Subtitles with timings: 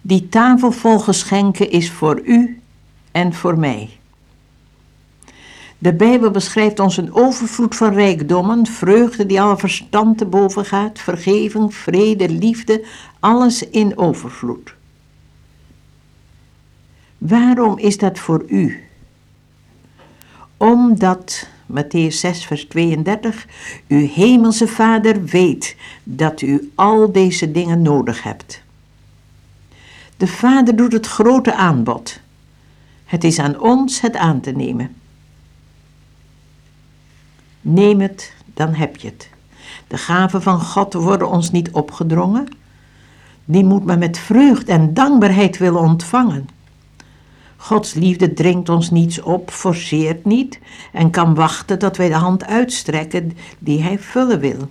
[0.00, 2.60] Die tafel vol geschenken is voor u
[3.12, 3.90] en voor mij.
[5.78, 10.98] De Bijbel beschrijft ons een overvloed van rijkdommen, vreugde die alle verstand te boven gaat,
[10.98, 12.84] vergeving, vrede, liefde,
[13.20, 14.74] alles in overvloed.
[17.18, 18.82] Waarom is dat voor u?
[20.56, 23.46] Omdat, Matthäus 6, vers 32,
[23.88, 28.62] uw hemelse Vader weet dat u al deze dingen nodig hebt.
[30.20, 32.20] De Vader doet het grote aanbod.
[33.04, 34.94] Het is aan ons het aan te nemen.
[37.60, 39.30] Neem het, dan heb je het.
[39.86, 42.48] De gaven van God worden ons niet opgedrongen.
[43.44, 46.48] Die moet men met vreugd en dankbaarheid willen ontvangen.
[47.56, 50.58] Gods liefde dringt ons niets op, forceert niet
[50.92, 54.68] en kan wachten dat wij de hand uitstrekken die Hij vullen wil.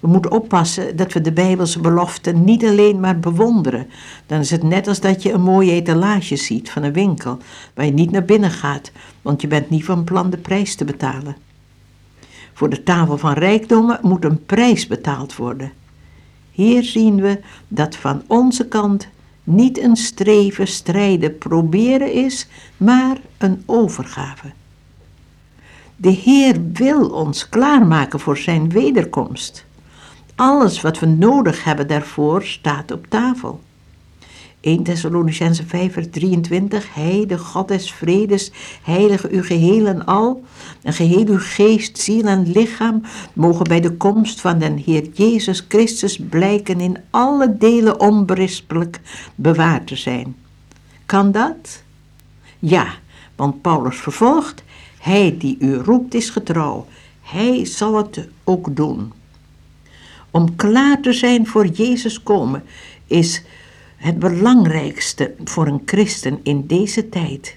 [0.00, 3.86] We moeten oppassen dat we de Bijbelse beloften niet alleen maar bewonderen.
[4.26, 7.38] Dan is het net als dat je een mooie etalage ziet van een winkel
[7.74, 8.90] waar je niet naar binnen gaat,
[9.22, 11.36] want je bent niet van plan de prijs te betalen.
[12.52, 15.72] Voor de tafel van rijkdommen moet een prijs betaald worden.
[16.50, 19.08] Hier zien we dat van onze kant
[19.44, 24.46] niet een streven, strijden, proberen is, maar een overgave.
[25.96, 29.64] De Heer wil ons klaarmaken voor Zijn wederkomst.
[30.40, 33.60] Alles wat we nodig hebben daarvoor staat op tafel.
[34.60, 38.52] 1 Thessalonicense 5 vers 23, Hij, de God des vredes,
[38.82, 40.44] heilige uw geheel en al,
[40.82, 43.02] en geheel uw geest, ziel en lichaam,
[43.32, 49.00] mogen bij de komst van den Heer Jezus Christus blijken in alle delen onberispelijk
[49.34, 50.36] bewaard te zijn.
[51.06, 51.82] Kan dat?
[52.58, 52.86] Ja,
[53.36, 54.62] want Paulus vervolgt,
[54.98, 56.86] Hij die u roept is getrouw,
[57.20, 59.12] Hij zal het ook doen.
[60.30, 62.62] Om klaar te zijn voor Jezus komen
[63.06, 63.42] is
[63.96, 67.56] het belangrijkste voor een christen in deze tijd,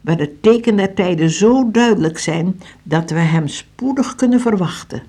[0.00, 5.02] waar de tekenen der tijden zo duidelijk zijn dat we hem spoedig kunnen verwachten.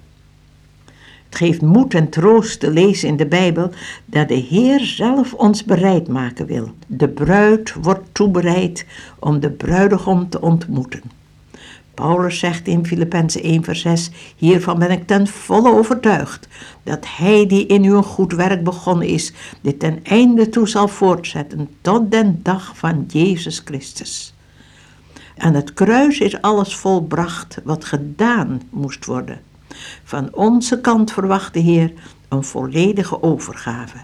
[1.26, 3.72] Het geeft moed en troost te lezen in de Bijbel
[4.06, 6.72] dat de Heer zelf ons bereid maken wil.
[6.88, 8.86] De bruid wordt toebereid
[9.20, 11.17] om de bruidegom te ontmoeten.
[11.94, 16.48] Paulus zegt in Filippenzen 1 vers 6, hiervan ben ik ten volle overtuigd,
[16.84, 20.88] dat hij die in u een goed werk begonnen is, dit ten einde toe zal
[20.88, 24.34] voortzetten tot den dag van Jezus Christus.
[25.38, 29.42] Aan het kruis is alles volbracht wat gedaan moest worden.
[30.04, 31.94] Van onze kant verwacht de Heer
[32.28, 33.98] een volledige overgave.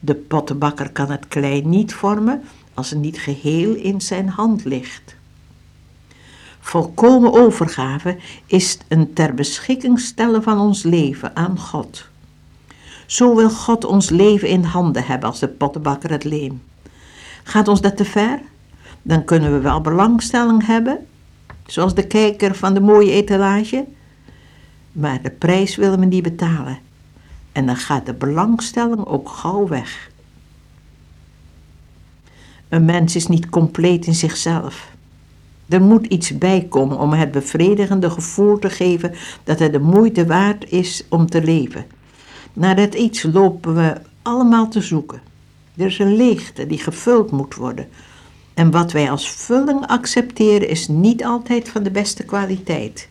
[0.00, 2.42] De pottenbakker kan het klei niet vormen
[2.74, 5.18] als het niet geheel in zijn hand ligt.
[6.70, 8.16] Volkomen overgave
[8.46, 12.08] is een ter beschikking stellen van ons leven aan God.
[13.06, 16.62] Zo wil God ons leven in handen hebben als de pottenbakker het leem.
[17.42, 18.40] Gaat ons dat te ver?
[19.02, 21.06] Dan kunnen we wel belangstelling hebben,
[21.66, 23.86] zoals de kijker van de mooie etalage,
[24.92, 26.78] maar de prijs willen we niet betalen.
[27.52, 30.10] En dan gaat de belangstelling ook gauw weg.
[32.68, 34.98] Een mens is niet compleet in zichzelf.
[35.70, 39.14] Er moet iets bij komen om het bevredigende gevoel te geven
[39.44, 41.86] dat het de moeite waard is om te leven.
[42.52, 45.20] Naar dat iets lopen we allemaal te zoeken.
[45.76, 47.88] Er is een leegte die gevuld moet worden.
[48.54, 53.08] En wat wij als vulling accepteren is niet altijd van de beste kwaliteit.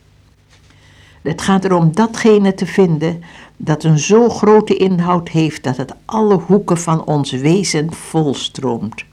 [1.21, 3.21] Het gaat erom datgene te vinden
[3.57, 9.03] dat een zo grote inhoud heeft dat het alle hoeken van ons wezen volstroomt.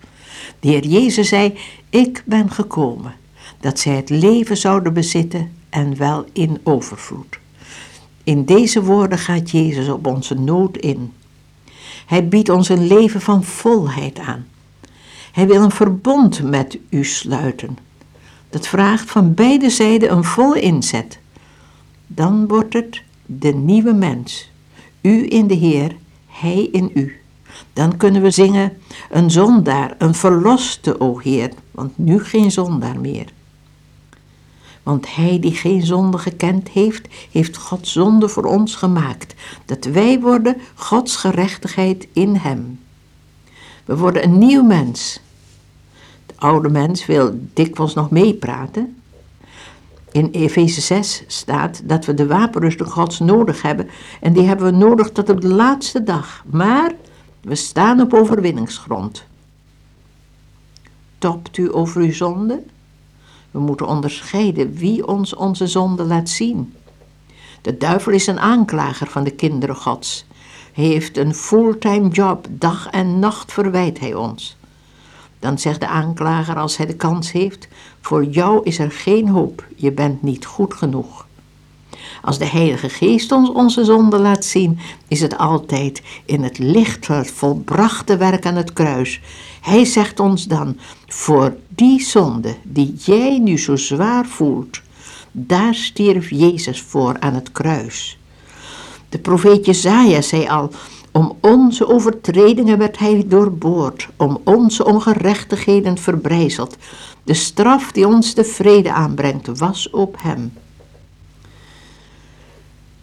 [0.60, 1.58] De Heer Jezus zei:
[1.90, 3.24] Ik ben gekomen
[3.66, 7.38] dat zij het leven zouden bezitten en wel in overvloed.
[8.24, 11.12] In deze woorden gaat Jezus op onze nood in.
[12.06, 14.46] Hij biedt ons een leven van volheid aan.
[15.32, 17.78] Hij wil een verbond met u sluiten.
[18.50, 21.18] Dat vraagt van beide zijden een volle inzet.
[22.06, 24.50] Dan wordt het de nieuwe mens.
[25.00, 27.20] U in de Heer, Hij in u.
[27.72, 28.72] Dan kunnen we zingen,
[29.10, 33.34] een zondaar, een verloste, o Heer, want nu geen zondaar meer.
[34.86, 39.34] Want hij die geen zonde gekend heeft, heeft God zonde voor ons gemaakt,
[39.64, 42.80] dat wij worden Gods gerechtigheid in hem.
[43.84, 45.20] We worden een nieuw mens.
[46.26, 49.02] De oude mens wil dikwijls nog meepraten.
[50.12, 53.88] In Efeze 6 staat dat we de wapenrusting Gods nodig hebben
[54.20, 56.44] en die hebben we nodig tot op de laatste dag.
[56.50, 56.92] Maar
[57.40, 59.24] we staan op overwinningsgrond.
[61.18, 62.62] Topt u over uw zonde?
[63.56, 66.74] We moeten onderscheiden wie ons onze zonde laat zien.
[67.62, 70.26] De duivel is een aanklager van de kinderen Gods.
[70.72, 74.56] Hij heeft een fulltime job, dag en nacht verwijt hij ons.
[75.38, 77.68] Dan zegt de aanklager als hij de kans heeft:
[78.00, 81.25] Voor jou is er geen hoop, je bent niet goed genoeg.
[82.22, 84.78] Als de Heilige Geest ons onze zonde laat zien,
[85.08, 89.20] is het altijd in het licht van het volbrachte werk aan het kruis.
[89.60, 90.76] Hij zegt ons dan:
[91.06, 94.80] Voor die zonde die jij nu zo zwaar voelt,
[95.32, 98.18] daar stierf Jezus voor aan het kruis.
[99.08, 100.70] De profeet Jezaja zei al,
[101.12, 106.76] om onze overtredingen werd hij doorboord, om onze ongerechtigheden verbrijzeld.
[107.24, 110.52] De straf die ons de vrede aanbrengt, was op hem.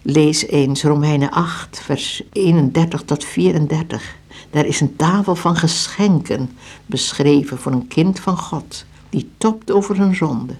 [0.05, 4.15] Lees eens Romeinen 8, vers 31 tot 34.
[4.49, 6.49] Daar is een tafel van geschenken
[6.85, 10.53] beschreven voor een kind van God, die topt over zijn zonde.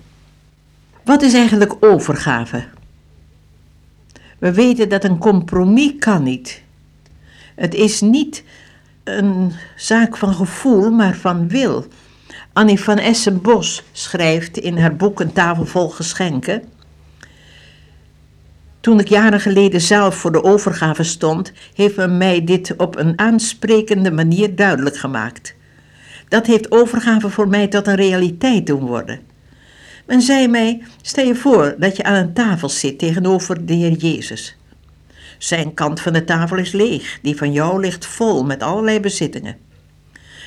[1.04, 2.66] Wat is eigenlijk overgave?
[4.38, 6.62] We weten dat een compromis kan niet.
[7.56, 8.44] Het is niet
[9.04, 11.86] een zaak van gevoel, maar van wil.
[12.54, 16.64] Annie van Essenbos schrijft in haar boek Een tafel vol geschenken.
[18.84, 23.20] Toen ik jaren geleden zelf voor de overgave stond, heeft men mij dit op een
[23.20, 25.56] aansprekende manier duidelijk gemaakt.
[26.28, 29.20] Dat heeft overgave voor mij tot een realiteit doen worden.
[30.06, 33.92] Men zei mij: Stel je voor dat je aan een tafel zit tegenover de Heer
[33.92, 34.58] Jezus.
[35.38, 39.58] Zijn kant van de tafel is leeg, die van jou ligt vol met allerlei bezittingen.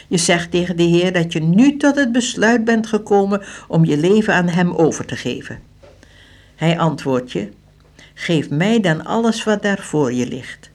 [0.09, 3.97] Je zegt tegen de Heer dat je nu tot het besluit bent gekomen om je
[3.97, 5.59] leven aan Hem over te geven.
[6.57, 7.49] Hij antwoordt je:
[8.19, 10.71] Geef mij dan alles wat daar voor je ligt.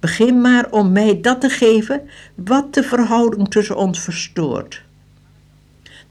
[0.00, 4.82] Begin maar om mij dat te geven wat de verhouding tussen ons verstoort.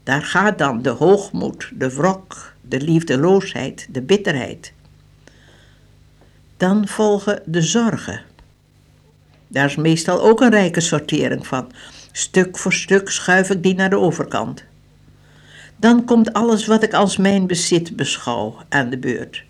[0.02, 4.72] Daar gaat dan de hoogmoed, de wrok, de liefdeloosheid, de bitterheid.
[6.56, 8.20] Dan volgen de zorgen.
[9.48, 11.72] Daar is meestal ook een rijke sortering van.
[12.12, 14.64] Stuk voor stuk schuif ik die naar de overkant.
[15.76, 19.44] Dan komt alles wat ik als mijn bezit beschouw aan de beurt.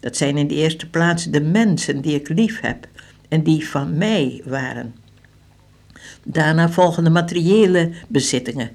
[0.00, 2.88] Dat zijn in de eerste plaats de mensen die ik lief heb
[3.28, 4.94] en die van mij waren.
[6.22, 8.70] Daarna volgen de materiële bezittingen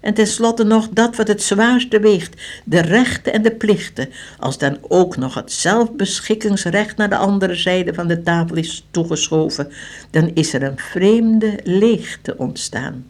[0.00, 4.78] en tenslotte nog dat wat het zwaarste weegt, de rechten en de plichten, als dan
[4.82, 9.68] ook nog het zelfbeschikkingsrecht naar de andere zijde van de tafel is toegeschoven,
[10.10, 13.04] dan is er een vreemde leegte ontstaan.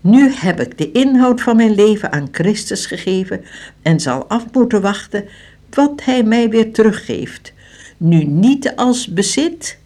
[0.00, 3.44] Nu heb ik de inhoud van mijn leven aan Christus gegeven
[3.82, 5.24] en zal af moeten wachten
[5.70, 7.52] wat Hij mij weer teruggeeft.
[7.96, 9.78] Nu niet als bezit,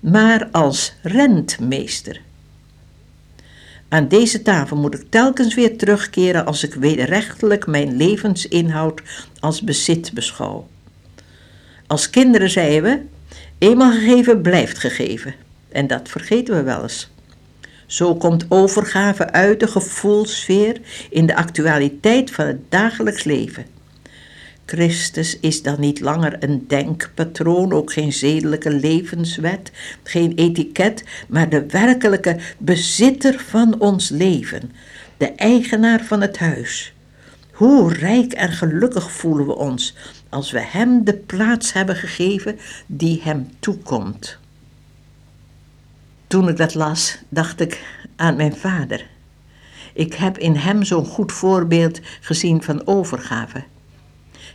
[0.00, 2.20] maar als rentmeester.
[3.88, 9.02] Aan deze tafel moet ik telkens weer terugkeren als ik wederrechtelijk mijn levensinhoud
[9.40, 10.68] als bezit beschouw.
[11.86, 13.00] Als kinderen zeiden we:
[13.58, 15.34] eenmaal gegeven blijft gegeven.
[15.68, 17.10] En dat vergeten we wel eens.
[17.86, 20.80] Zo komt overgave uit de gevoelsfeer
[21.10, 23.77] in de actualiteit van het dagelijks leven.
[24.68, 29.70] Christus is dan niet langer een denkpatroon, ook geen zedelijke levenswet,
[30.02, 34.72] geen etiket, maar de werkelijke bezitter van ons leven,
[35.16, 36.94] de eigenaar van het huis.
[37.52, 39.94] Hoe rijk en gelukkig voelen we ons
[40.28, 44.38] als we Hem de plaats hebben gegeven die Hem toekomt.
[46.26, 47.84] Toen ik dat las, dacht ik
[48.16, 49.06] aan mijn vader.
[49.92, 53.64] Ik heb in hem zo'n goed voorbeeld gezien van overgave.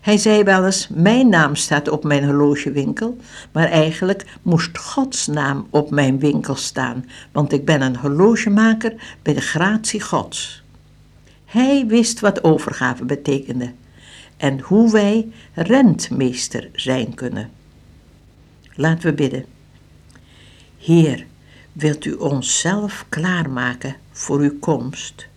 [0.04, 3.18] Hij zei wel eens: Mijn naam staat op mijn horlogewinkel,
[3.52, 9.34] maar eigenlijk moest Gods naam op mijn winkel staan, want ik ben een horlogemaker bij
[9.34, 10.64] de gratie Gods.
[11.46, 13.72] Hij wist wat overgave betekende
[14.38, 17.50] en hoe wij rentmeester zijn kunnen.
[18.76, 19.46] Laten we bidden.
[20.78, 21.26] Heer,
[21.74, 25.28] wilt u onszelf klaarmaken voor uw komst?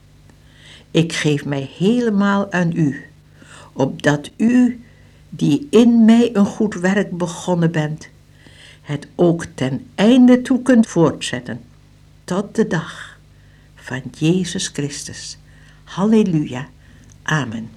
[0.91, 3.06] Ik geef mij helemaal aan u
[3.77, 4.85] opdat u,
[5.29, 8.09] die in mij een goed werk begonnen bent,
[8.83, 11.61] het ook ten einde toe kunt voortzetten,
[12.25, 13.19] tot de dag
[13.75, 15.39] van Jezus Christus.
[15.85, 16.69] Halleluja.
[17.23, 17.76] Amen.